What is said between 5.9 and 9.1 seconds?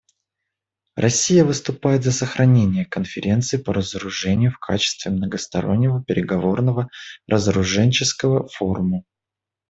переговорного разоруженческого форума.